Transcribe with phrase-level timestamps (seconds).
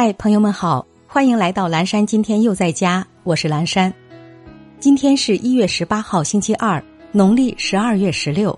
[0.00, 2.06] 嗨，朋友们好，欢迎来到蓝山。
[2.06, 3.92] 今天又在家，我是蓝山。
[4.78, 8.56] 今天是一月十八号，星期二，农历十二月十六。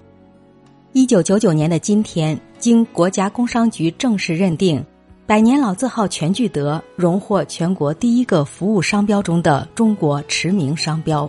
[0.92, 4.84] 一九九九年的今天，经国家工商局正式认定，
[5.24, 11.27] 百年老字号全聚德荣获全国第一个服务商标中的中国驰名商标。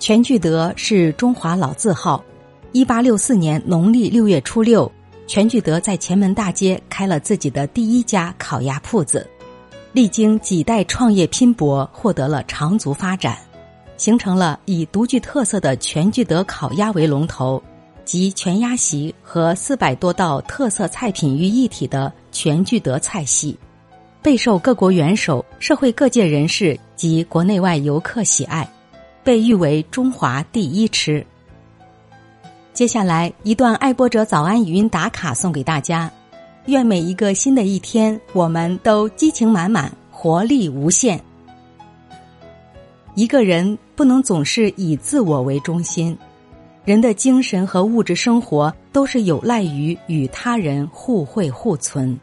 [0.00, 2.20] 全聚德是中华老字号。
[2.72, 4.90] 一八六四年农历六月初六。
[5.26, 9.26] 全聚德在前门大街开了自己的第一家烤鸭铺子，
[9.92, 13.38] 历经几代创业拼搏，获得了长足发展，
[13.96, 17.62] 形成了以独具特色的全聚德烤鸭为龙头，
[18.04, 23.58] 集全鸭席和四百多道特色菜品于一体的全聚德菜系，
[24.20, 28.68] 备受各国元首、社会各界人士及国内外游客喜爱，
[29.24, 31.26] 被誉为中华第一吃。
[32.74, 36.10] 接下来一段爱播者早安语音打卡送给大家，
[36.66, 41.22] 愿每一个新的一天，我们都激情满满，活力无限。
[43.14, 46.18] 一个人不能总是以自我为中心，
[46.84, 52.18] 人的精神和物质生活都是有赖于与他人互惠互存。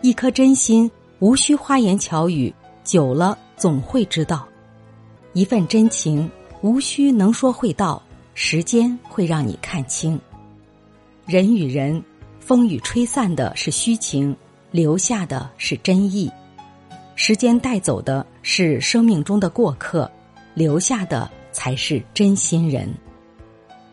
[0.00, 0.90] 一颗真心
[1.20, 4.38] 无需花言巧语，久了总会知道；
[5.32, 6.28] 一份真情
[6.60, 8.02] 无需能说会道。
[8.34, 10.20] 时间会让你看清，
[11.24, 12.02] 人与人，
[12.40, 14.36] 风雨吹散的是虚情，
[14.72, 16.30] 留下的是真意。
[17.14, 20.10] 时间带走的是生命中的过客，
[20.52, 22.92] 留下的才是真心人。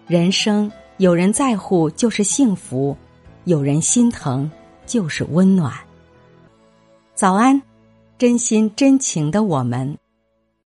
[0.08, 2.98] 人生有人在乎就是幸福，
[3.44, 4.50] 有人心疼
[4.88, 5.72] 就是温暖。
[7.14, 7.62] 早安，
[8.18, 9.96] 真心真情的我们。